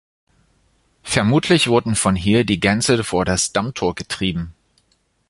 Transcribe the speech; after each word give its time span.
Vermutlich 1.03 1.67
wurden 1.67 1.93
von 1.93 2.15
hier 2.15 2.43
die 2.43 2.59
Gänse 2.59 3.03
vor 3.03 3.23
das 3.23 3.53
"Dammtor" 3.53 3.93
getrieben. 3.93 4.55